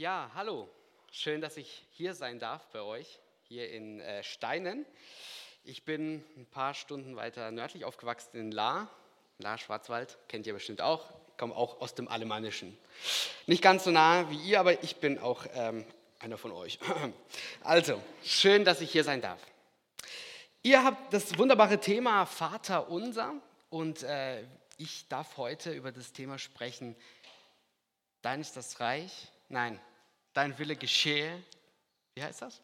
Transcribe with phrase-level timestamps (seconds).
[0.00, 0.66] Ja, hallo.
[1.12, 4.86] Schön, dass ich hier sein darf bei euch, hier in äh, Steinen.
[5.62, 8.88] Ich bin ein paar Stunden weiter nördlich aufgewachsen in La.
[9.36, 11.10] La Schwarzwald, kennt ihr bestimmt auch.
[11.28, 12.78] Ich komme auch aus dem Alemannischen.
[13.46, 15.84] Nicht ganz so nah wie ihr, aber ich bin auch ähm,
[16.18, 16.78] einer von euch.
[17.62, 19.38] Also, schön, dass ich hier sein darf.
[20.62, 23.34] Ihr habt das wunderbare Thema Vater unser
[23.68, 24.44] und äh,
[24.78, 26.96] ich darf heute über das Thema sprechen.
[28.22, 29.80] Dein ist das Reich, Nein,
[30.32, 31.42] dein Wille geschehe.
[32.14, 32.62] Wie heißt das?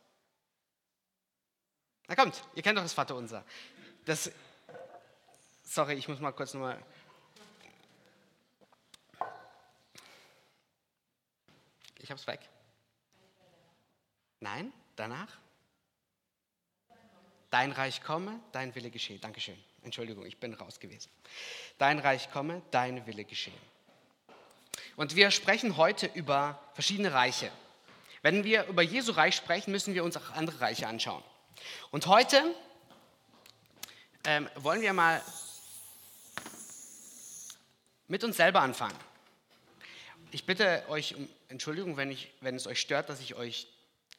[2.08, 3.44] Na kommt, ihr kennt doch das Vaterunser.
[4.04, 4.30] Das,
[5.62, 6.80] sorry, ich muss mal kurz nochmal.
[11.98, 12.40] Ich hab's weg.
[14.38, 15.38] Nein, danach?
[17.50, 19.18] Dein Reich komme, dein Wille geschehe.
[19.18, 19.58] Dankeschön.
[19.82, 21.10] Entschuldigung, ich bin raus gewesen.
[21.78, 23.58] Dein Reich komme, dein Wille geschehe.
[24.96, 27.50] Und wir sprechen heute über verschiedene Reiche.
[28.22, 31.22] Wenn wir über Jesu Reich sprechen, müssen wir uns auch andere Reiche anschauen.
[31.90, 32.42] Und heute
[34.24, 35.22] ähm, wollen wir mal
[38.08, 38.96] mit uns selber anfangen.
[40.32, 43.68] Ich bitte euch um Entschuldigung, wenn, ich, wenn es euch stört, dass ich euch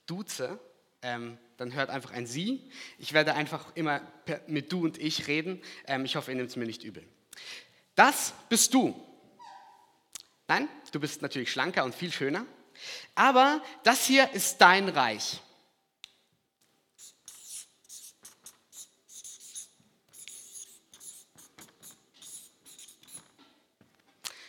[0.06, 0.60] duze.
[1.02, 2.72] Ähm, dann hört einfach ein Sie.
[2.98, 4.02] Ich werde einfach immer
[4.48, 5.62] mit du und ich reden.
[5.86, 7.04] Ähm, ich hoffe, ihr nehmt es mir nicht übel.
[7.96, 9.07] Das bist du.
[10.48, 12.46] Nein, du bist natürlich schlanker und viel schöner.
[13.16, 15.42] Aber das hier ist dein Reich.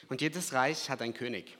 [0.08, 1.56] Und jedes Reich hat einen König.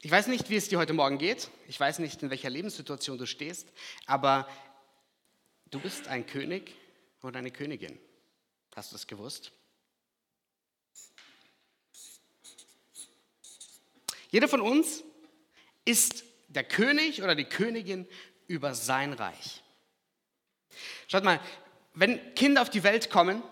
[0.00, 1.48] Ich weiß nicht, wie es dir heute Morgen geht.
[1.68, 3.68] Ich weiß nicht, in welcher Lebenssituation du stehst.
[4.06, 4.48] Aber
[5.70, 6.74] du bist ein König
[7.22, 7.98] oder eine Königin.
[8.74, 9.52] Hast du es gewusst?
[14.30, 15.04] Jeder von uns
[15.84, 18.08] ist der König oder die Königin
[18.48, 19.62] über sein Reich.
[21.06, 21.40] Schaut mal,
[21.92, 23.42] wenn Kinder auf die Welt kommen,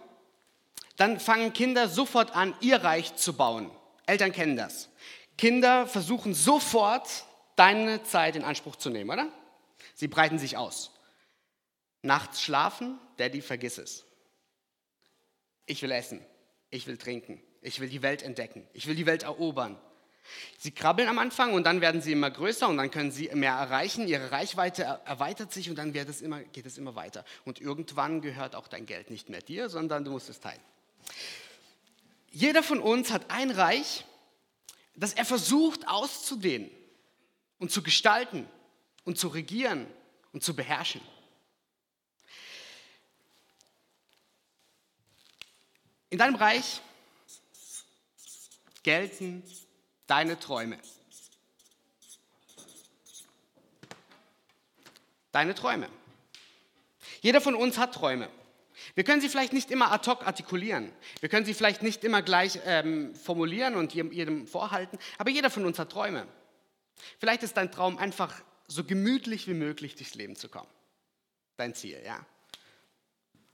[0.96, 3.70] dann fangen Kinder sofort an, ihr Reich zu bauen.
[4.06, 4.88] Eltern kennen das.
[5.38, 7.26] Kinder versuchen sofort,
[7.56, 9.28] deine Zeit in Anspruch zu nehmen, oder?
[9.94, 10.90] Sie breiten sich aus.
[12.02, 14.04] Nachts schlafen, Daddy, vergiss es.
[15.66, 16.24] Ich will essen,
[16.70, 19.78] ich will trinken, ich will die Welt entdecken, ich will die Welt erobern.
[20.58, 23.54] Sie krabbeln am Anfang und dann werden sie immer größer und dann können sie mehr
[23.54, 24.06] erreichen.
[24.06, 27.24] Ihre Reichweite erweitert sich und dann es immer, geht es immer weiter.
[27.44, 30.60] Und irgendwann gehört auch dein Geld nicht mehr dir, sondern du musst es teilen.
[32.30, 34.04] Jeder von uns hat ein Reich,
[34.94, 36.70] das er versucht auszudehnen
[37.58, 38.46] und zu gestalten
[39.04, 39.86] und zu regieren
[40.32, 41.00] und zu beherrschen.
[46.12, 46.82] In deinem Reich
[48.82, 49.42] gelten
[50.06, 50.78] deine Träume.
[55.32, 55.88] Deine Träume.
[57.22, 58.28] Jeder von uns hat Träume.
[58.94, 60.92] Wir können sie vielleicht nicht immer ad hoc artikulieren.
[61.20, 64.98] Wir können sie vielleicht nicht immer gleich ähm, formulieren und jedem vorhalten.
[65.16, 66.28] Aber jeder von uns hat Träume.
[67.20, 70.68] Vielleicht ist dein Traum einfach so gemütlich wie möglich durchs Leben zu kommen.
[71.56, 72.22] Dein Ziel, ja.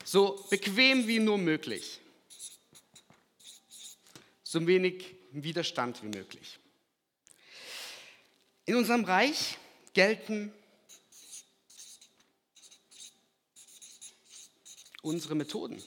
[0.05, 2.01] So bequem wie nur möglich
[4.49, 6.59] so wenig Widerstand wie möglich.
[8.65, 9.59] In unserem Reich
[9.93, 10.55] gelten
[15.03, 15.83] unsere Methoden.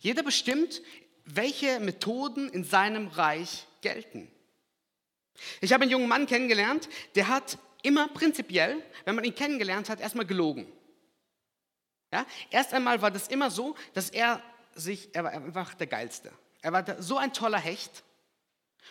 [0.00, 0.80] Jeder bestimmt,
[1.26, 4.30] welche Methoden in seinem Reich gelten.
[5.60, 10.00] Ich habe einen jungen Mann kennengelernt, der hat immer prinzipiell, wenn man ihn kennengelernt hat,
[10.00, 10.72] erstmal gelogen.
[12.10, 12.26] Ja?
[12.50, 14.42] Erst einmal war das immer so, dass er
[14.74, 16.32] sich, er war einfach der Geilste.
[16.62, 18.04] Er war so ein toller Hecht.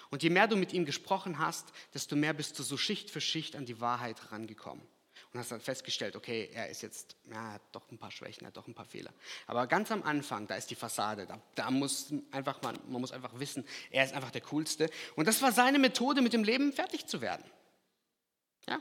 [0.10, 3.22] Und je mehr du mit ihm gesprochen hast, desto mehr bist du so Schicht für
[3.22, 4.86] Schicht an die Wahrheit rangekommen.
[5.32, 8.44] Und hast dann festgestellt, okay, er ist jetzt, ja, er hat doch ein paar Schwächen,
[8.44, 9.12] er hat doch ein paar Fehler.
[9.48, 13.12] Aber ganz am Anfang, da ist die Fassade, da, da muss einfach man, man muss
[13.12, 14.92] einfach wissen, er ist einfach der Coolste.
[15.16, 17.44] Und das war seine Methode, mit dem Leben fertig zu werden.
[18.68, 18.80] Ja?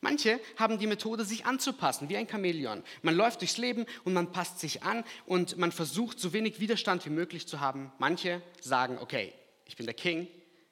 [0.00, 2.82] Manche haben die Methode, sich anzupassen, wie ein Chamäleon.
[3.02, 7.04] Man läuft durchs Leben und man passt sich an und man versucht, so wenig Widerstand
[7.06, 7.92] wie möglich zu haben.
[7.98, 9.32] Manche sagen, okay,
[9.66, 10.28] ich bin der King,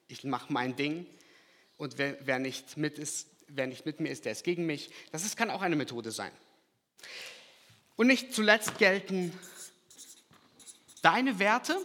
[0.07, 1.05] ich mache mein Ding
[1.77, 4.91] und wer, wer, nicht mit ist, wer nicht mit mir ist, der ist gegen mich.
[5.11, 6.31] Das ist, kann auch eine Methode sein.
[7.95, 9.31] Und nicht zuletzt gelten
[11.01, 11.77] deine Werte,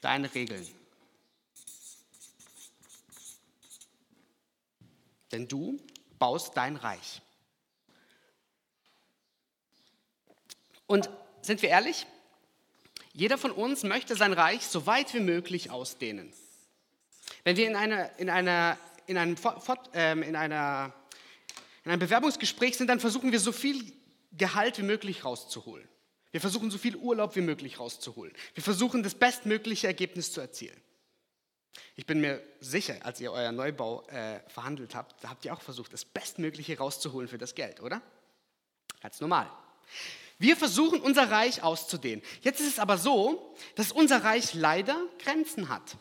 [0.00, 0.66] deine Regeln.
[5.34, 5.76] Denn du
[6.18, 7.20] baust dein Reich.
[10.86, 11.10] Und
[11.42, 12.06] sind wir ehrlich?
[13.12, 16.32] Jeder von uns möchte sein Reich so weit wie möglich ausdehnen.
[17.42, 19.36] Wenn wir in, einer, in, einer, in, einem,
[19.92, 20.92] ähm, in, einer,
[21.84, 23.92] in einem Bewerbungsgespräch sind, dann versuchen wir so viel
[24.32, 25.88] Gehalt wie möglich rauszuholen.
[26.32, 28.32] Wir versuchen so viel Urlaub wie möglich rauszuholen.
[28.54, 30.80] Wir versuchen das bestmögliche Ergebnis zu erzielen.
[31.96, 35.62] Ich bin mir sicher, als ihr euer Neubau äh, verhandelt habt, da habt ihr auch
[35.62, 38.02] versucht, das Bestmögliche rauszuholen für das Geld, oder?
[39.00, 39.48] Ganz normal.
[40.38, 42.24] Wir versuchen, unser Reich auszudehnen.
[42.42, 45.96] Jetzt ist es aber so, dass unser Reich leider Grenzen hat.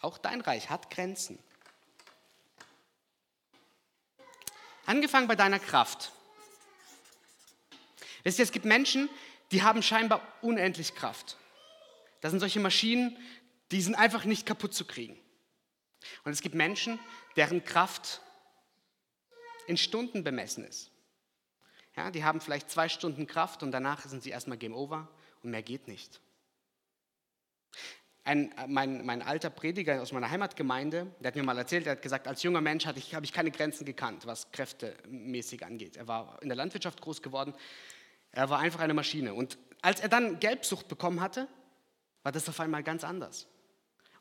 [0.00, 1.38] Auch dein Reich hat Grenzen.
[4.86, 6.12] Angefangen bei deiner Kraft.
[8.24, 9.08] Wisst ihr, es gibt Menschen,
[9.52, 11.36] die haben scheinbar unendlich Kraft.
[12.20, 13.16] Das sind solche Maschinen,
[13.72, 15.18] die sind einfach nicht kaputt zu kriegen.
[16.24, 16.98] Und es gibt Menschen,
[17.36, 18.20] deren Kraft
[19.66, 20.90] in Stunden bemessen ist.
[21.96, 25.08] Ja, die haben vielleicht zwei Stunden Kraft und danach sind sie erstmal Game Over
[25.42, 26.20] und mehr geht nicht.
[28.24, 32.02] Ein, mein, mein alter Prediger aus meiner Heimatgemeinde, der hat mir mal erzählt, der hat
[32.02, 35.96] gesagt, als junger Mensch hatte ich, habe ich keine Grenzen gekannt, was kräftemäßig angeht.
[35.96, 37.54] Er war in der Landwirtschaft groß geworden,
[38.32, 39.34] er war einfach eine Maschine.
[39.34, 41.48] Und als er dann Gelbsucht bekommen hatte,
[42.22, 43.46] war das auf einmal ganz anders.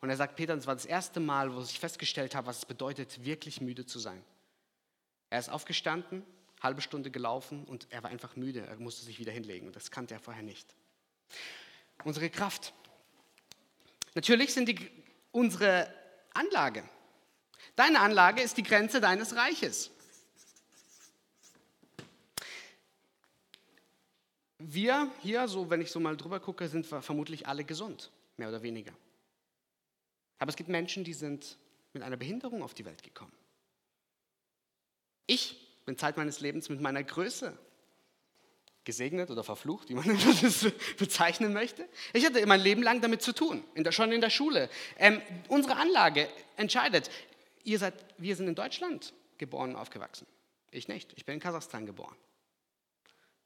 [0.03, 2.65] Und er sagt, Peter, das war das erste Mal, wo ich festgestellt habe, was es
[2.65, 4.21] bedeutet, wirklich müde zu sein.
[5.29, 6.23] Er ist aufgestanden,
[6.61, 8.65] halbe Stunde gelaufen und er war einfach müde.
[8.67, 9.71] Er musste sich wieder hinlegen.
[9.71, 10.67] Das kannte er vorher nicht.
[12.03, 12.73] Unsere Kraft.
[14.13, 14.91] Natürlich sind die
[15.31, 15.87] unsere
[16.33, 16.83] Anlage.
[17.77, 19.89] Deine Anlage ist die Grenze deines Reiches.
[24.57, 28.61] Wir hier, so wenn ich so mal drüber gucke, sind vermutlich alle gesund, mehr oder
[28.63, 28.91] weniger.
[30.39, 31.57] Aber es gibt Menschen, die sind
[31.93, 33.33] mit einer Behinderung auf die Welt gekommen.
[35.25, 37.57] Ich bin Zeit meines Lebens mit meiner Größe
[38.83, 40.05] gesegnet oder verflucht, wie man
[40.41, 41.87] das bezeichnen möchte.
[42.11, 44.69] Ich hatte mein Leben lang damit zu tun, in der, schon in der Schule.
[44.97, 46.27] Ähm, unsere Anlage
[46.57, 47.09] entscheidet.
[47.63, 50.27] Ihr seid, wir sind in Deutschland geboren und aufgewachsen.
[50.71, 51.13] Ich nicht.
[51.15, 52.15] Ich bin in Kasachstan geboren.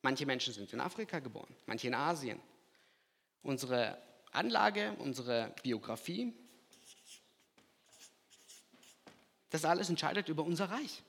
[0.01, 2.39] Manche Menschen sind in Afrika geboren, manche in Asien.
[3.41, 3.97] Unsere
[4.31, 6.33] Anlage, unsere Biografie,
[9.49, 11.03] das alles entscheidet über unser Reich.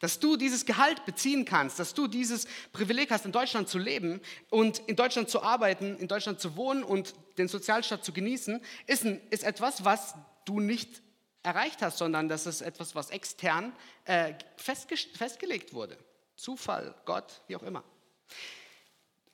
[0.00, 4.20] Dass du dieses Gehalt beziehen kannst, dass du dieses Privileg hast, in Deutschland zu leben
[4.50, 9.04] und in Deutschland zu arbeiten, in Deutschland zu wohnen und den Sozialstaat zu genießen, ist,
[9.04, 10.14] ein, ist etwas, was
[10.44, 11.02] du nicht
[11.42, 13.72] erreicht hast, sondern das ist etwas, was extern
[14.04, 15.96] äh, festgelegt wurde.
[16.36, 17.84] Zufall, Gott, wie auch immer.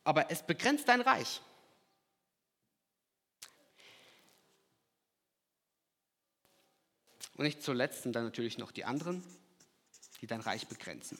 [0.04, 1.40] Aber es begrenzt dein Reich.
[7.36, 9.22] Und nicht zuletzt sind dann natürlich noch die anderen,
[10.20, 11.18] die dein Reich begrenzen.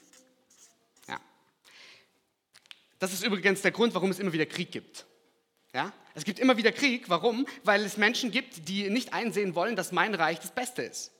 [1.07, 1.19] Ja.
[2.99, 5.05] Das ist übrigens der Grund, warum es immer wieder Krieg gibt.
[5.73, 5.91] Ja?
[6.13, 7.09] Es gibt immer wieder Krieg.
[7.09, 7.45] Warum?
[7.63, 11.11] Weil es Menschen gibt, die nicht einsehen wollen, dass mein Reich das Beste ist.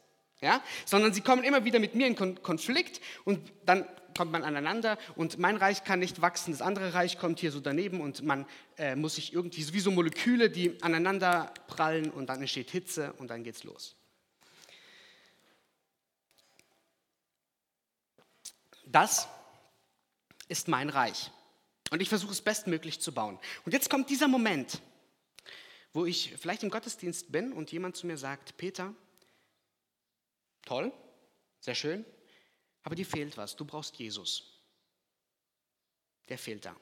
[0.41, 0.63] Ja?
[0.85, 3.85] Sondern sie kommen immer wieder mit mir in Konflikt und dann
[4.17, 7.59] kommt man aneinander und mein Reich kann nicht wachsen, das andere Reich kommt hier so
[7.59, 8.45] daneben und man
[8.77, 13.29] äh, muss sich irgendwie, wie so Moleküle, die aneinander prallen und dann entsteht Hitze und
[13.29, 13.97] dann geht's los.
[18.85, 19.27] Das
[20.47, 21.31] ist mein Reich.
[21.91, 23.39] Und ich versuche es bestmöglich zu bauen.
[23.65, 24.81] Und jetzt kommt dieser Moment,
[25.93, 28.93] wo ich vielleicht im Gottesdienst bin und jemand zu mir sagt, Peter,
[30.63, 30.91] toll,
[31.59, 32.05] sehr schön,
[32.83, 34.61] aber dir fehlt was, du brauchst Jesus.
[36.27, 36.75] Der fehlt da.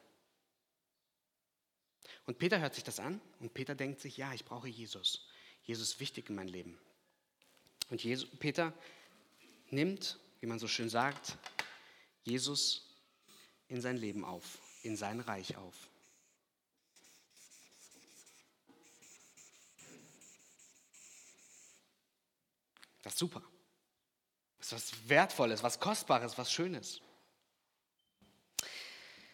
[2.25, 5.27] Und Peter hört sich das an und Peter denkt sich, ja, ich brauche Jesus.
[5.63, 6.79] Jesus ist wichtig in meinem Leben.
[7.89, 8.73] Und Jesus, Peter
[9.69, 11.37] nimmt, wie man so schön sagt,
[12.23, 12.83] Jesus
[13.67, 15.75] in sein Leben auf, in sein Reich auf.
[23.01, 23.41] Das ist super.
[24.59, 27.01] Das ist was Wertvolles, was Kostbares, was Schönes.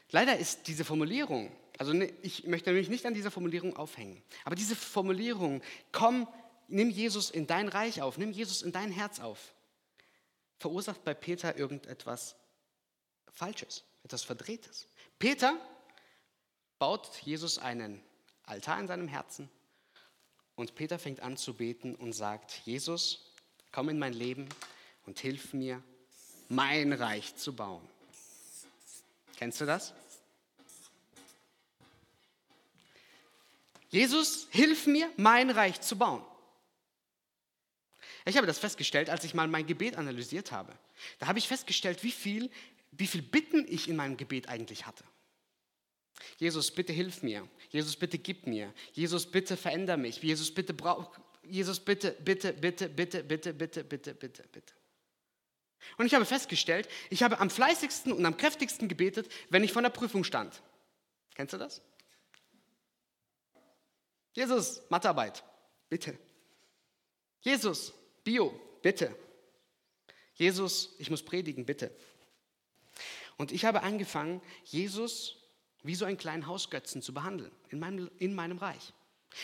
[0.10, 4.56] Leider ist diese Formulierung, also ne, ich möchte mich nicht an dieser Formulierung aufhängen, aber
[4.56, 6.28] diese Formulierung, komm,
[6.68, 9.54] nimm Jesus in dein Reich auf, nimm Jesus in dein Herz auf,
[10.58, 12.36] verursacht bei Peter irgendetwas
[13.40, 14.86] Falsches, etwas Verdrehtes.
[15.18, 15.58] Peter
[16.78, 18.04] baut Jesus einen
[18.44, 19.50] Altar in seinem Herzen
[20.56, 23.32] und Peter fängt an zu beten und sagt, Jesus,
[23.72, 24.50] komm in mein Leben
[25.06, 25.82] und hilf mir,
[26.50, 27.88] mein Reich zu bauen.
[29.38, 29.94] Kennst du das?
[33.90, 36.26] Jesus, hilf mir, mein Reich zu bauen.
[38.26, 40.78] Ich habe das festgestellt, als ich mal mein Gebet analysiert habe.
[41.20, 42.52] Da habe ich festgestellt, wie viel
[42.92, 45.04] wie viel Bitten ich in meinem Gebet eigentlich hatte.
[46.38, 47.48] Jesus, bitte hilf mir.
[47.70, 48.74] Jesus, bitte gib mir.
[48.94, 50.22] Jesus, bitte veränder mich.
[50.22, 54.74] Jesus, bitte brauch, Jesus, bitte, bitte, bitte, bitte, bitte, bitte, bitte, bitte, bitte.
[55.98, 59.82] Und ich habe festgestellt, ich habe am fleißigsten und am kräftigsten gebetet, wenn ich vor
[59.82, 60.62] der Prüfung stand.
[61.36, 61.82] Kennst du das?
[64.34, 65.44] Jesus, Mathearbeit,
[65.90, 66.18] bitte.
[67.42, 67.94] Jesus,
[68.24, 68.50] Bio,
[68.82, 69.16] bitte.
[70.34, 71.96] Jesus, ich muss predigen, bitte.
[73.40, 75.38] Und ich habe angefangen, Jesus
[75.82, 78.94] wie so einen kleinen Hausgötzen zu behandeln in meinem, in meinem Reich.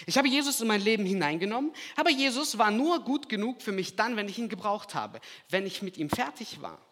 [0.06, 3.96] Ich habe Jesus in mein Leben hineingenommen, aber Jesus war nur gut genug für mich
[3.96, 6.86] dann, wenn ich ihn gebraucht habe, wenn ich mit ihm fertig war,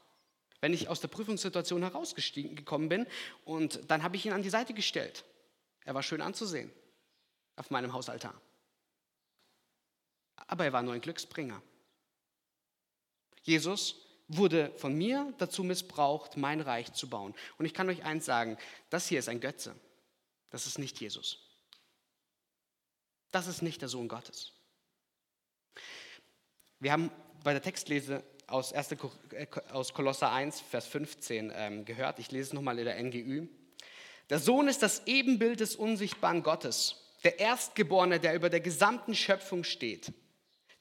[0.62, 3.05] wenn ich aus der Prüfungssituation herausgekommen bin
[3.43, 5.25] und dann habe ich ihn an die Seite gestellt.
[5.83, 6.72] Er war schön anzusehen
[7.57, 8.39] auf meinem Hausaltar.
[10.48, 11.62] Aber er war nur ein Glücksbringer.
[13.41, 17.34] Jesus wurde von mir dazu missbraucht, mein Reich zu bauen.
[17.58, 18.58] Und ich kann euch eins sagen,
[18.89, 19.75] das hier ist ein Götze.
[20.50, 21.39] Das ist nicht Jesus.
[23.32, 24.53] Das ist nicht der Sohn Gottes.
[26.80, 27.12] Wir haben
[27.44, 28.92] bei der Textlese aus, 1.
[28.92, 32.20] Äh, aus Kolosser 1, Vers 15 ähm, gehört.
[32.20, 33.48] Ich lese es nochmal in der NGÜ.
[34.30, 39.63] Der Sohn ist das Ebenbild des unsichtbaren Gottes, der Erstgeborene, der über der gesamten Schöpfung
[39.63, 40.13] steht.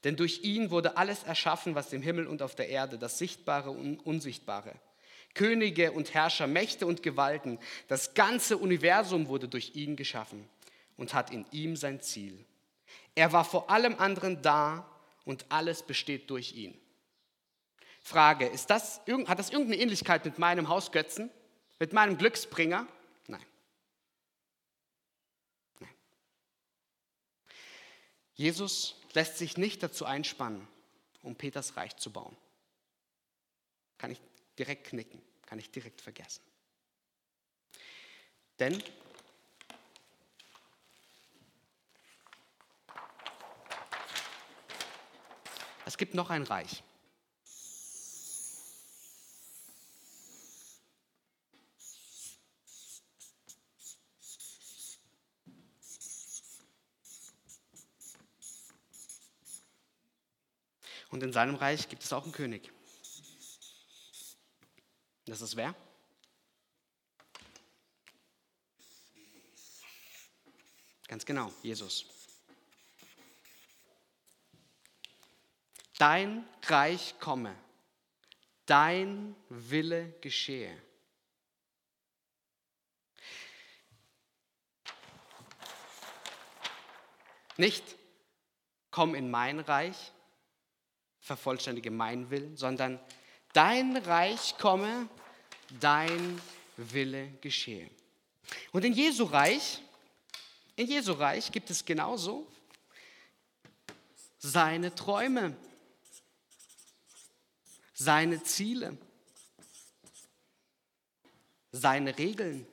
[0.03, 3.71] Denn durch ihn wurde alles erschaffen, was im Himmel und auf der Erde, das Sichtbare
[3.71, 4.73] und Unsichtbare.
[5.33, 7.57] Könige und Herrscher, Mächte und Gewalten,
[7.87, 10.47] das ganze Universum wurde durch ihn geschaffen
[10.97, 12.45] und hat in ihm sein Ziel.
[13.15, 14.87] Er war vor allem anderen da
[15.25, 16.77] und alles besteht durch ihn.
[18.01, 21.31] Frage, ist das, hat das irgendeine Ähnlichkeit mit meinem Hausgötzen,
[21.79, 22.85] mit meinem Glücksbringer?
[23.27, 23.45] Nein.
[25.79, 25.89] Nein.
[28.33, 30.67] Jesus lässt sich nicht dazu einspannen,
[31.21, 32.35] um Peters Reich zu bauen.
[33.97, 34.19] Kann ich
[34.57, 36.43] direkt knicken, kann ich direkt vergessen.
[38.59, 38.81] Denn
[45.85, 46.83] es gibt noch ein Reich.
[61.13, 62.71] Und in seinem Reich gibt es auch einen König.
[65.27, 65.75] Das ist wer?
[71.07, 72.07] Ganz genau, Jesus.
[75.99, 77.55] Dein Reich komme,
[78.65, 80.81] dein Wille geschehe.
[87.57, 87.83] Nicht,
[88.89, 90.11] komm in mein Reich,
[91.23, 92.99] vervollständige mein Willen, sondern
[93.53, 95.07] dein Reich komme,
[95.79, 96.39] dein
[96.75, 97.89] Wille geschehe.
[98.73, 99.81] Und in Jesu Reich,
[100.75, 102.45] in Jesu Reich gibt es genauso
[104.37, 105.55] seine Träume,
[107.93, 108.97] seine Ziele,
[111.71, 112.67] seine Regeln,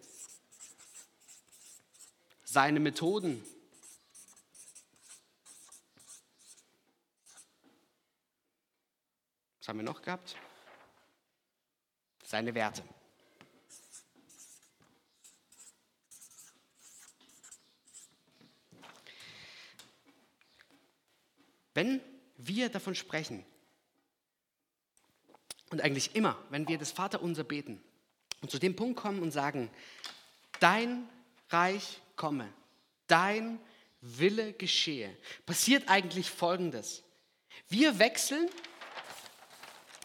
[2.42, 3.44] seine Methoden,
[9.70, 10.34] haben wir noch gehabt?
[12.24, 12.82] Seine Werte.
[21.72, 22.00] Wenn
[22.36, 23.44] wir davon sprechen,
[25.70, 27.80] und eigentlich immer, wenn wir das Vaterunser beten
[28.42, 29.70] und zu dem Punkt kommen und sagen,
[30.58, 31.08] dein
[31.48, 32.52] Reich komme,
[33.06, 33.60] dein
[34.00, 37.04] Wille geschehe, passiert eigentlich Folgendes.
[37.68, 38.50] Wir wechseln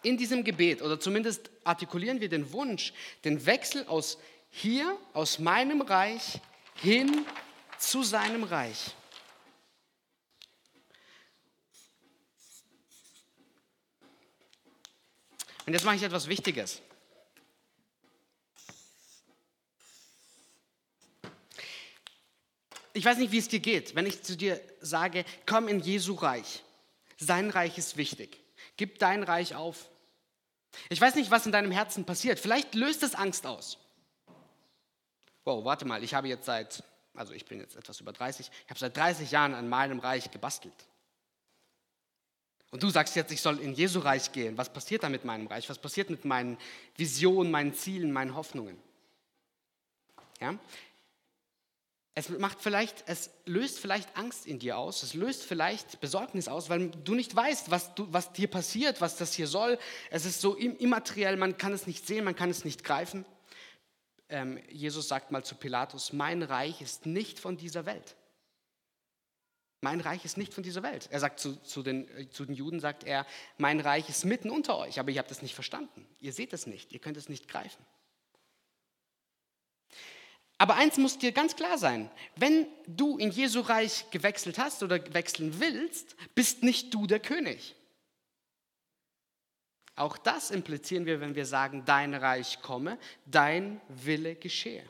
[0.05, 2.93] in diesem Gebet, oder zumindest artikulieren wir den Wunsch,
[3.23, 4.17] den Wechsel aus
[4.49, 6.39] hier, aus meinem Reich,
[6.75, 7.25] hin
[7.79, 8.95] zu seinem Reich.
[15.65, 16.81] Und jetzt mache ich etwas Wichtiges.
[22.93, 26.13] Ich weiß nicht, wie es dir geht, wenn ich zu dir sage, komm in Jesu
[26.13, 26.63] Reich.
[27.17, 28.39] Sein Reich ist wichtig.
[28.77, 29.89] Gib dein Reich auf.
[30.89, 32.39] Ich weiß nicht, was in deinem Herzen passiert.
[32.39, 33.77] Vielleicht löst es Angst aus.
[35.43, 38.69] Wow, warte mal, ich habe jetzt seit, also ich bin jetzt etwas über 30, ich
[38.69, 40.73] habe seit 30 Jahren an meinem Reich gebastelt.
[42.71, 44.57] Und du sagst jetzt, ich soll in Jesu Reich gehen.
[44.57, 45.69] Was passiert da mit meinem Reich?
[45.69, 46.57] Was passiert mit meinen
[46.97, 48.77] Visionen, meinen Zielen, meinen Hoffnungen?
[50.41, 50.55] Ja?
[52.17, 56.69] Es macht vielleicht, es löst vielleicht Angst in dir aus, es löst vielleicht Besorgnis aus,
[56.69, 59.77] weil du nicht weißt, was, du, was dir passiert, was das hier soll.
[60.09, 63.25] Es ist so immateriell, man kann es nicht sehen, man kann es nicht greifen.
[64.29, 68.15] ähm, Jesus sagt mal zu Pilatus, mein Reich ist nicht von dieser Welt.
[69.81, 71.09] Mein Reich ist nicht von dieser Welt.
[71.11, 74.49] Er sagt zu, zu, den, äh, zu den Juden, sagt er, mein Reich ist mitten
[74.49, 76.07] unter euch, aber ihr habt es nicht verstanden.
[76.21, 77.85] Ihr seht es nicht, ihr könnt es nicht greifen.
[80.57, 85.13] Aber eins muss dir ganz klar sein, wenn du in Jesu Reich gewechselt hast oder
[85.13, 87.75] wechseln willst, bist nicht du der König.
[89.97, 94.89] Auch das implizieren wir, wenn wir sagen, dein Reich komme, dein Wille geschehe.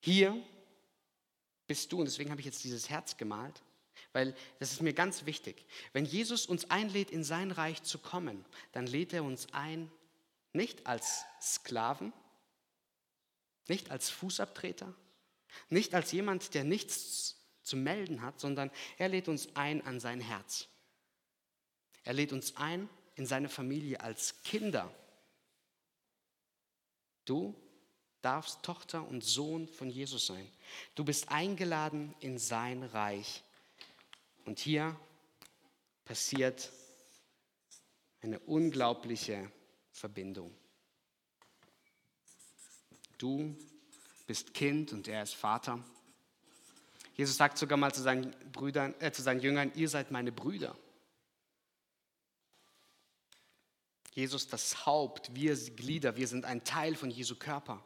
[0.00, 0.42] Hier
[1.66, 3.62] bist du, und deswegen habe ich jetzt dieses Herz gemalt,
[4.12, 5.64] weil das ist mir ganz wichtig.
[5.92, 9.90] Wenn Jesus uns einlädt, in sein Reich zu kommen, dann lädt er uns ein,
[10.52, 12.12] nicht als Sklaven,
[13.68, 14.94] nicht als Fußabtreter,
[15.68, 20.20] nicht als jemand, der nichts zu melden hat, sondern er lädt uns ein an sein
[20.20, 20.68] Herz.
[22.04, 24.92] Er lädt uns ein in seine Familie als Kinder.
[27.24, 27.54] Du
[28.20, 30.50] darfst Tochter und Sohn von Jesus sein.
[30.94, 33.42] Du bist eingeladen in sein Reich.
[34.44, 34.98] Und hier
[36.04, 36.72] passiert
[38.20, 39.50] eine unglaubliche
[39.92, 40.54] Verbindung.
[43.18, 43.56] Du
[44.26, 45.82] bist Kind und er ist Vater.
[47.14, 50.76] Jesus sagt sogar mal zu seinen, Brüdern, äh, zu seinen Jüngern, ihr seid meine Brüder.
[54.14, 57.84] Jesus das Haupt, wir Glieder, wir sind ein Teil von Jesu Körper.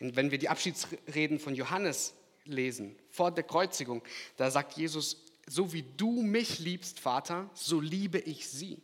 [0.00, 2.14] Und wenn wir die Abschiedsreden von Johannes
[2.44, 4.02] lesen, vor der Kreuzigung,
[4.36, 8.82] da sagt Jesus, so wie du mich liebst, Vater, so liebe ich sie.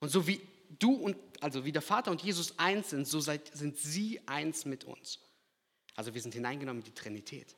[0.00, 0.40] Und so wie
[0.78, 4.64] du und, also wie der Vater und Jesus eins sind, so seid, sind sie eins
[4.64, 5.20] mit uns.
[5.94, 7.54] Also wir sind hineingenommen in die Trinität.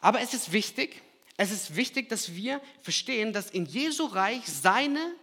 [0.00, 1.02] Aber es ist wichtig,
[1.36, 5.14] es ist wichtig, dass wir verstehen, dass in Jesu Reich seine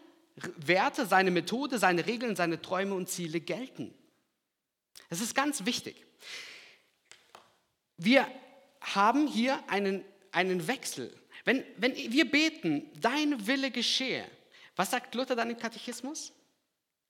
[0.58, 3.94] Werte, seine Methode, seine Regeln, seine Träume und Ziele gelten.
[5.10, 6.06] Das ist ganz wichtig.
[7.98, 8.28] Wir
[8.82, 11.16] haben hier einen, einen Wechsel.
[11.46, 14.26] Wenn, wenn wir beten, dein Wille geschehe,
[14.76, 16.34] was sagt Luther dann im Katechismus?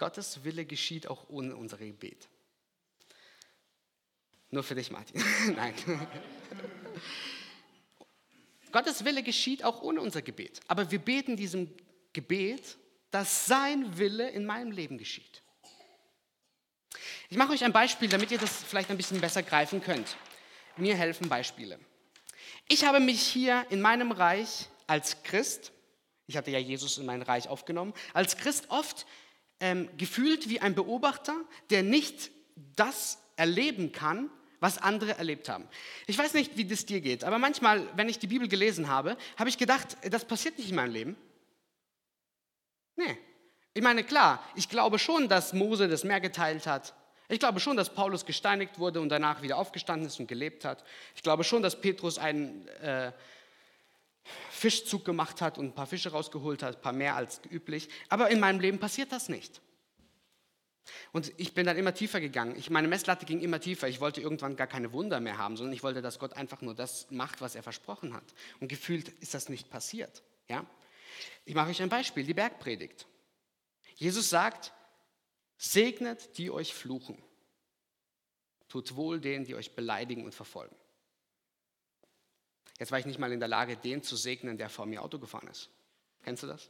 [0.03, 2.27] Gottes Wille geschieht auch ohne unser Gebet.
[4.49, 5.23] Nur für dich, Martin.
[5.55, 5.73] Nein.
[8.73, 10.59] Gottes Wille geschieht auch ohne unser Gebet.
[10.67, 11.73] Aber wir beten diesem
[12.11, 12.77] Gebet,
[13.11, 15.41] dass sein Wille in meinem Leben geschieht.
[17.29, 20.17] Ich mache euch ein Beispiel, damit ihr das vielleicht ein bisschen besser greifen könnt.
[20.75, 21.79] Mir helfen Beispiele.
[22.67, 25.71] Ich habe mich hier in meinem Reich als Christ,
[26.27, 29.05] ich hatte ja Jesus in mein Reich aufgenommen, als Christ oft
[29.63, 31.35] ähm, gefühlt wie ein Beobachter,
[31.69, 32.31] der nicht
[32.75, 35.69] das erleben kann, was andere erlebt haben.
[36.05, 39.15] Ich weiß nicht, wie das dir geht, aber manchmal, wenn ich die Bibel gelesen habe,
[39.37, 41.17] habe ich gedacht, das passiert nicht in meinem Leben.
[42.97, 43.17] Nee.
[43.73, 46.93] Ich meine, klar, ich glaube schon, dass Mose das Meer geteilt hat.
[47.29, 50.83] Ich glaube schon, dass Paulus gesteinigt wurde und danach wieder aufgestanden ist und gelebt hat.
[51.15, 53.13] Ich glaube schon, dass Petrus einen äh,
[54.49, 57.89] Fischzug gemacht hat und ein paar Fische rausgeholt hat, ein paar mehr als üblich.
[58.09, 59.61] Aber in meinem Leben passiert das nicht.
[61.11, 62.55] Und ich bin dann immer tiefer gegangen.
[62.57, 63.87] Ich, meine Messlatte ging immer tiefer.
[63.87, 66.75] Ich wollte irgendwann gar keine Wunder mehr haben, sondern ich wollte, dass Gott einfach nur
[66.75, 68.23] das macht, was er versprochen hat.
[68.59, 70.23] Und gefühlt ist das nicht passiert.
[70.47, 70.65] Ja?
[71.45, 73.07] Ich mache euch ein Beispiel, die Bergpredigt.
[73.95, 74.73] Jesus sagt,
[75.57, 77.21] segnet die euch fluchen.
[78.67, 80.75] Tut wohl denen, die euch beleidigen und verfolgen.
[82.79, 85.19] Jetzt war ich nicht mal in der Lage, den zu segnen, der vor mir Auto
[85.19, 85.69] gefahren ist.
[86.23, 86.69] Kennst du das?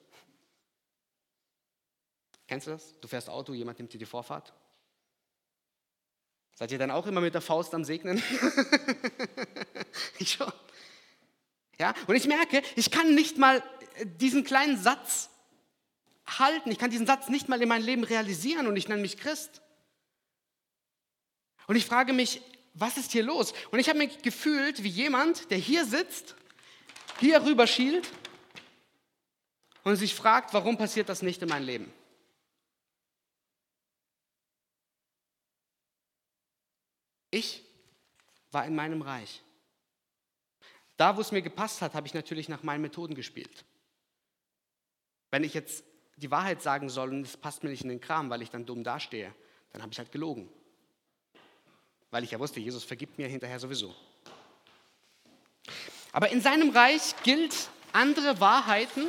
[2.47, 2.99] Kennst du das?
[2.99, 4.53] Du fährst Auto, jemand nimmt dir die Vorfahrt.
[6.55, 8.21] Seid ihr dann auch immer mit der Faust am Segnen?
[10.19, 10.51] ich schon.
[11.79, 13.63] Ja, und ich merke, ich kann nicht mal
[14.03, 15.29] diesen kleinen Satz
[16.25, 16.71] halten.
[16.71, 19.61] Ich kann diesen Satz nicht mal in meinem Leben realisieren und ich nenne mich Christ.
[21.67, 22.41] Und ich frage mich,
[22.73, 23.53] was ist hier los?
[23.71, 26.35] Und ich habe mich gefühlt wie jemand, der hier sitzt,
[27.19, 28.09] hier rüber schielt
[29.83, 31.93] und sich fragt, warum passiert das nicht in meinem Leben?
[37.29, 37.63] Ich
[38.51, 39.41] war in meinem Reich.
[40.97, 43.65] Da, wo es mir gepasst hat, habe ich natürlich nach meinen Methoden gespielt.
[45.31, 45.83] Wenn ich jetzt
[46.17, 48.67] die Wahrheit sagen soll und es passt mir nicht in den Kram, weil ich dann
[48.67, 49.33] dumm dastehe,
[49.71, 50.47] dann habe ich halt gelogen.
[52.13, 53.91] Weil ich ja wusste, Jesus vergibt mir hinterher sowieso.
[56.11, 59.07] Aber in seinem Reich gilt andere Wahrheiten,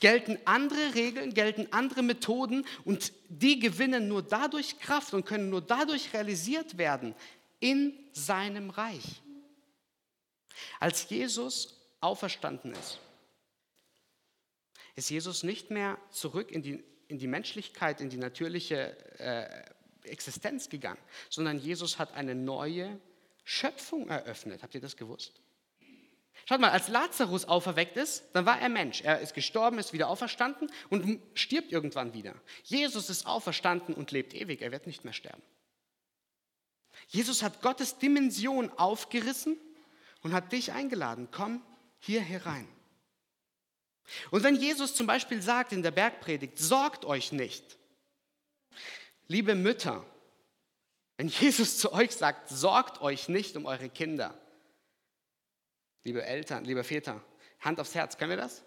[0.00, 5.60] gelten andere Regeln, gelten andere Methoden und die gewinnen nur dadurch Kraft und können nur
[5.60, 7.14] dadurch realisiert werden
[7.60, 9.20] in seinem Reich.
[10.80, 12.98] Als Jesus auferstanden ist,
[14.96, 19.64] ist Jesus nicht mehr zurück in die in die Menschlichkeit, in die natürliche äh,
[20.08, 23.00] Existenz gegangen, sondern Jesus hat eine neue
[23.44, 24.62] Schöpfung eröffnet.
[24.62, 25.40] Habt ihr das gewusst?
[26.44, 29.02] Schaut mal, als Lazarus auferweckt ist, dann war er Mensch.
[29.02, 32.34] Er ist gestorben, ist wieder auferstanden und stirbt irgendwann wieder.
[32.64, 34.62] Jesus ist auferstanden und lebt ewig.
[34.62, 35.42] Er wird nicht mehr sterben.
[37.08, 39.56] Jesus hat Gottes Dimension aufgerissen
[40.22, 41.28] und hat dich eingeladen.
[41.30, 41.62] Komm
[41.98, 42.68] hier herein.
[44.30, 47.77] Und wenn Jesus zum Beispiel sagt in der Bergpredigt, sorgt euch nicht,
[49.28, 50.04] liebe Mütter,
[51.16, 54.38] wenn Jesus zu euch sagt, sorgt euch nicht um eure Kinder,
[56.04, 57.22] liebe Eltern, liebe Väter,
[57.60, 58.64] Hand aufs Herz, können wir das?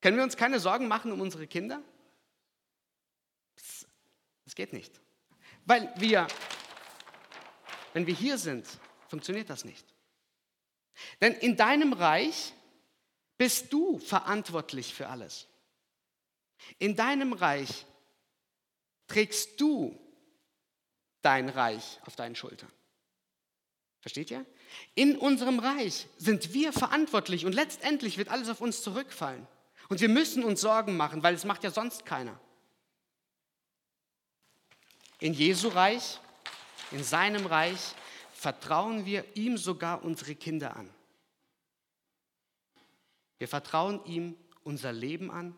[0.00, 1.82] Können wir uns keine Sorgen machen um unsere Kinder?
[4.44, 5.00] Das geht nicht.
[5.64, 6.26] Weil wir,
[7.92, 8.66] wenn wir hier sind,
[9.08, 9.86] funktioniert das nicht.
[11.20, 12.52] Denn in deinem Reich
[13.36, 15.48] bist du verantwortlich für alles.
[16.78, 17.86] In deinem Reich
[19.08, 19.98] trägst du
[21.22, 22.70] dein Reich auf deinen Schultern.
[24.00, 24.46] Versteht ihr?
[24.94, 29.46] In unserem Reich sind wir verantwortlich und letztendlich wird alles auf uns zurückfallen.
[29.88, 32.38] Und wir müssen uns Sorgen machen, weil es macht ja sonst keiner.
[35.18, 36.20] In Jesu Reich,
[36.92, 37.94] in seinem Reich,
[38.32, 40.88] vertrauen wir ihm sogar unsere Kinder an.
[43.38, 45.56] Wir vertrauen ihm unser Leben an.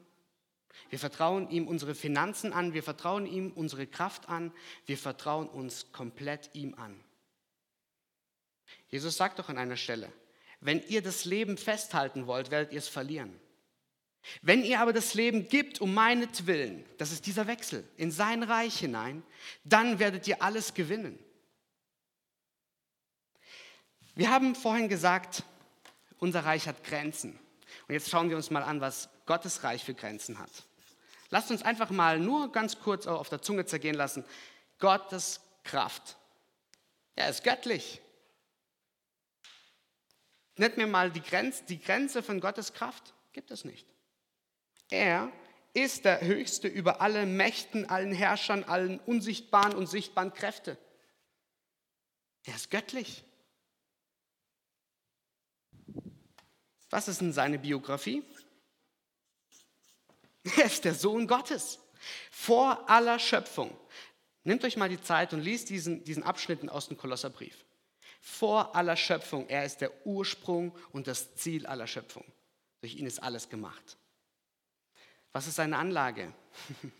[0.88, 2.74] Wir vertrauen ihm unsere Finanzen an.
[2.74, 4.52] Wir vertrauen ihm unsere Kraft an.
[4.86, 6.98] Wir vertrauen uns komplett ihm an.
[8.88, 10.12] Jesus sagt doch an einer Stelle,
[10.60, 13.38] wenn ihr das Leben festhalten wollt, werdet ihr es verlieren.
[14.42, 18.78] Wenn ihr aber das Leben gibt um meinetwillen, das ist dieser Wechsel, in sein Reich
[18.78, 19.22] hinein,
[19.64, 21.18] dann werdet ihr alles gewinnen.
[24.14, 25.44] Wir haben vorhin gesagt,
[26.18, 27.38] unser Reich hat Grenzen.
[27.90, 30.52] Und jetzt schauen wir uns mal an, was Gottes Reich für Grenzen hat.
[31.30, 34.24] Lasst uns einfach mal nur ganz kurz auf der Zunge zergehen lassen.
[34.78, 36.16] Gottes Kraft.
[37.16, 38.00] Er ist göttlich.
[40.54, 43.12] Nennt mir mal die Grenze, die Grenze von Gottes Kraft.
[43.32, 43.88] Gibt es nicht.
[44.88, 45.32] Er
[45.72, 50.78] ist der Höchste über alle Mächten, allen Herrschern, allen unsichtbaren und sichtbaren Kräfte.
[52.44, 53.24] Er ist göttlich.
[56.90, 58.22] Was ist denn seine Biografie?
[60.56, 61.78] Er ist der Sohn Gottes.
[62.30, 63.76] Vor aller Schöpfung.
[64.42, 67.64] Nehmt euch mal die Zeit und liest diesen, diesen Abschnitten aus dem Kolosserbrief.
[68.20, 69.48] Vor aller Schöpfung.
[69.48, 72.24] Er ist der Ursprung und das Ziel aller Schöpfung.
[72.80, 73.96] Durch ihn ist alles gemacht.
[75.32, 76.32] Was ist seine Anlage?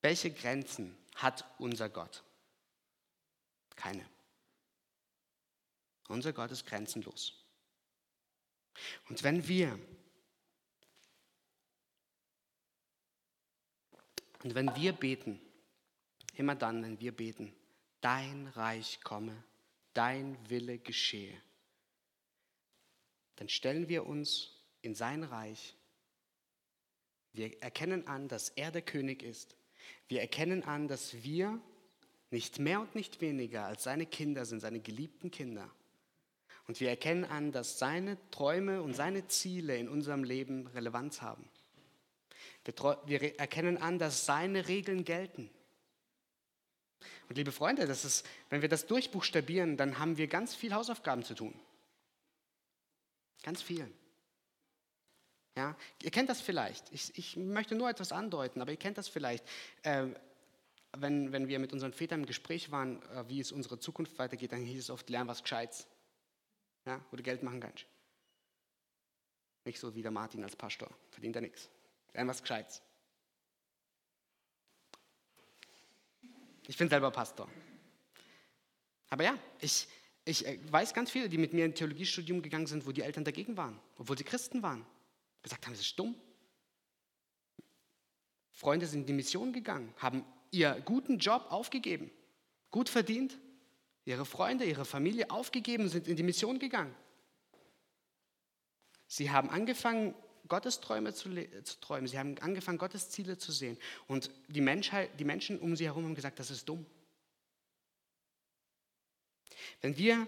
[0.00, 2.22] Welche Grenzen hat unser Gott?
[3.76, 4.04] Keine.
[6.08, 7.42] Unser Gott ist grenzenlos.
[9.08, 9.78] Und wenn wir
[14.42, 15.40] und wenn wir beten,
[16.34, 17.54] immer dann, wenn wir beten,
[18.00, 19.44] dein Reich komme,
[19.94, 21.40] dein Wille geschehe,
[23.36, 25.76] dann stellen wir uns in sein Reich.
[27.32, 29.56] Wir erkennen an, dass er der König ist.
[30.08, 31.60] Wir erkennen an, dass wir
[32.30, 35.70] nicht mehr und nicht weniger als seine Kinder sind, seine geliebten Kinder.
[36.66, 41.48] Und wir erkennen an, dass seine Träume und seine Ziele in unserem Leben Relevanz haben.
[43.06, 45.50] Wir, erkennen an, dass seine Regeln gelten.
[47.28, 51.24] Und liebe Freunde, das ist, wenn wir das durchbuchstabieren, dann haben wir ganz viel Hausaufgaben
[51.24, 51.58] zu tun.
[53.42, 53.90] Ganz viel.
[55.56, 56.90] Ja, ihr kennt das vielleicht.
[56.92, 59.44] Ich, ich möchte nur etwas andeuten, aber ihr kennt das vielleicht.
[59.82, 60.06] Äh,
[60.96, 64.52] wenn, wenn wir mit unseren Vätern im Gespräch waren, äh, wie es unsere Zukunft weitergeht,
[64.52, 65.88] dann hieß es oft, lern was Gescheites
[66.86, 67.86] ja, wo du Geld machen kannst.
[69.64, 71.70] Nicht so wie der Martin als Pastor, verdient er nichts.
[72.14, 72.82] Lern was Gescheites.
[76.66, 77.48] Ich bin selber Pastor.
[79.10, 79.88] Aber ja, ich,
[80.24, 83.24] ich äh, weiß ganz viele, die mit mir in Theologiestudium gegangen sind, wo die Eltern
[83.24, 84.86] dagegen waren, obwohl sie Christen waren.
[85.42, 86.14] Gesagt haben, das ist dumm.
[88.52, 92.10] Freunde sind in die Mission gegangen, haben ihr guten Job aufgegeben,
[92.70, 93.38] gut verdient,
[94.04, 96.94] ihre Freunde, ihre Familie aufgegeben, sind in die Mission gegangen.
[99.06, 100.14] Sie haben angefangen,
[100.48, 101.30] Gottes Träume zu,
[101.62, 102.06] zu, träumen.
[102.06, 103.78] Sie haben angefangen, Gottes Ziele zu sehen.
[104.06, 106.84] Und die, Menschheit, die Menschen um sie herum haben gesagt, das ist dumm.
[109.80, 110.26] Wenn wir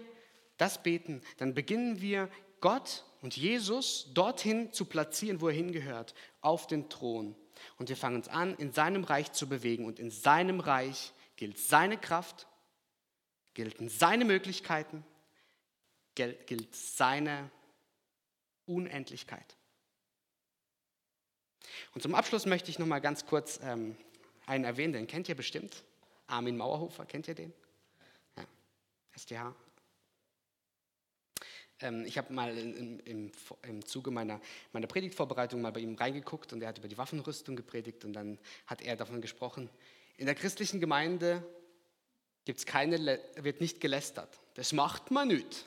[0.57, 2.29] das beten, dann beginnen wir
[2.61, 7.35] Gott und Jesus dorthin zu platzieren, wo er hingehört, auf den Thron.
[7.77, 9.85] Und wir fangen uns an, in seinem Reich zu bewegen.
[9.85, 12.47] Und in seinem Reich gilt seine Kraft,
[13.55, 15.03] gelten seine Möglichkeiten,
[16.13, 17.49] gilt seine
[18.65, 19.57] Unendlichkeit.
[21.93, 23.97] Und zum Abschluss möchte ich noch mal ganz kurz ähm,
[24.45, 25.83] einen erwähnen, den kennt ihr bestimmt.
[26.27, 27.53] Armin Mauerhofer, kennt ihr den?
[28.37, 28.45] Ja,
[29.13, 29.55] SDH.
[31.81, 33.31] Ähm, ich habe mal im, im,
[33.63, 34.39] im Zuge meiner,
[34.71, 38.39] meiner Predigtvorbereitung mal bei ihm reingeguckt und er hat über die Waffenrüstung gepredigt und dann
[38.67, 39.69] hat er davon gesprochen,
[40.17, 41.43] in der christlichen Gemeinde
[42.45, 44.39] gibt's keine, wird nicht gelästert.
[44.53, 45.65] Das macht man nicht.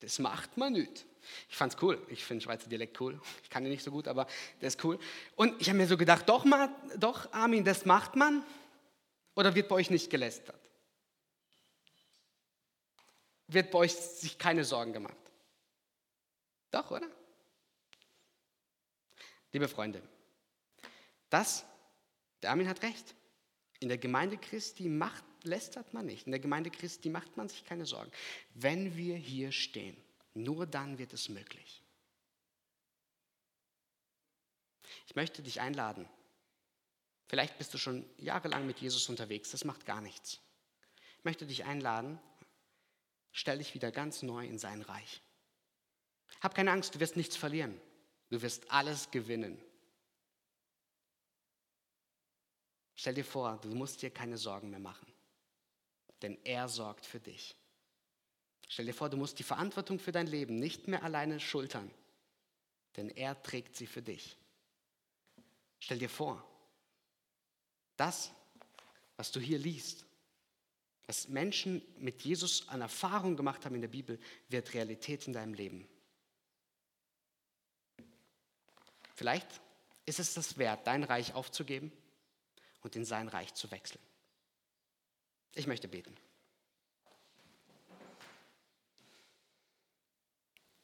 [0.00, 1.06] Das macht man nicht.
[1.48, 2.04] Ich fand's cool.
[2.08, 3.18] Ich finde Schweizer Dialekt cool.
[3.42, 4.26] Ich kann ihn nicht so gut, aber
[4.60, 4.98] der ist cool.
[5.36, 8.44] Und ich habe mir so gedacht, doch, mal, doch, Armin, das macht man.
[9.34, 10.60] Oder wird bei euch nicht gelästert?
[13.46, 15.16] Wird bei euch sich keine Sorgen gemacht?
[16.70, 17.08] Doch, oder?
[19.52, 20.02] Liebe Freunde,
[21.30, 21.64] das,
[22.42, 23.14] der Armin hat recht.
[23.80, 26.26] In der Gemeinde Christi macht, lästert man nicht.
[26.26, 28.10] In der Gemeinde Christi macht man sich keine Sorgen.
[28.54, 29.96] Wenn wir hier stehen,
[30.34, 31.82] nur dann wird es möglich.
[35.06, 36.08] Ich möchte dich einladen.
[37.26, 40.40] Vielleicht bist du schon jahrelang mit Jesus unterwegs, das macht gar nichts.
[41.18, 42.18] Ich möchte dich einladen,
[43.32, 45.22] stell dich wieder ganz neu in sein Reich.
[46.40, 47.80] Hab keine Angst, du wirst nichts verlieren.
[48.30, 49.62] Du wirst alles gewinnen.
[52.96, 55.06] Stell dir vor, du musst dir keine Sorgen mehr machen,
[56.24, 57.54] denn er sorgt für dich.
[58.66, 61.90] Stell dir vor, du musst die Verantwortung für dein Leben nicht mehr alleine schultern,
[62.96, 64.38] denn er trägt sie für dich.
[65.80, 66.42] Stell dir vor,
[67.98, 68.32] das,
[69.18, 70.06] was du hier liest,
[71.06, 75.52] was Menschen mit Jesus an Erfahrung gemacht haben in der Bibel, wird Realität in deinem
[75.52, 75.86] Leben.
[79.14, 79.60] Vielleicht
[80.06, 81.92] ist es das wert, dein Reich aufzugeben
[82.80, 84.00] und in sein Reich zu wechseln.
[85.54, 86.16] Ich möchte beten.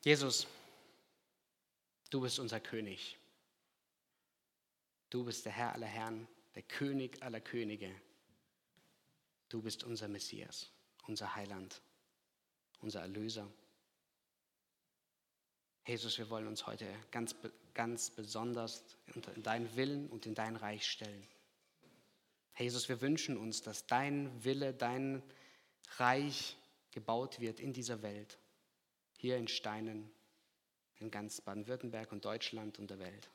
[0.03, 0.47] Jesus,
[2.11, 3.19] du bist unser König.
[5.11, 7.95] Du bist der Herr aller Herren, der König aller Könige.
[9.49, 10.71] Du bist unser Messias,
[11.07, 11.83] unser Heiland,
[12.81, 13.51] unser Erlöser.
[15.85, 17.35] Jesus, wir wollen uns heute ganz,
[17.75, 18.97] ganz besonders
[19.35, 21.27] in deinen Willen und in dein Reich stellen.
[22.59, 25.23] Jesus, wir wünschen uns, dass dein Wille, dein
[25.97, 26.57] Reich
[26.91, 28.39] gebaut wird in dieser Welt,
[29.19, 30.11] hier in Steinen,
[30.99, 33.31] in ganz Baden-Württemberg und Deutschland und der Welt.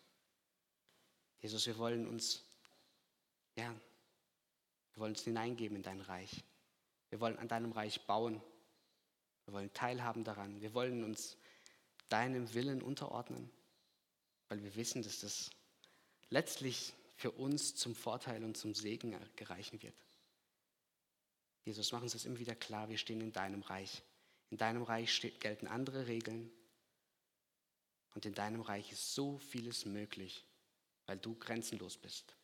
[1.40, 2.44] Jesus, wir wollen uns,
[3.56, 3.74] ja,
[4.94, 6.44] wir wollen uns hineingeben in dein Reich.
[7.10, 8.42] Wir wollen an deinem Reich bauen.
[9.46, 10.62] Wir wollen teilhaben daran.
[10.62, 11.38] Wir wollen uns
[12.10, 13.50] deinem Willen unterordnen,
[14.50, 15.50] weil wir wissen, dass das
[16.30, 19.96] letztlich für uns zum Vorteil und zum Segen gereichen wird.
[21.64, 24.04] Jesus, mach uns das immer wieder klar, wir stehen in deinem Reich.
[24.52, 26.52] In deinem Reich gelten andere Regeln
[28.14, 30.46] und in deinem Reich ist so vieles möglich,
[31.06, 32.36] weil du grenzenlos bist.